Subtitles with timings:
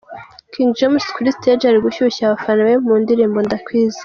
[0.51, 3.99] King James kuri stage ari gushyushya abafana be mu ndirimbo Ndakwizera.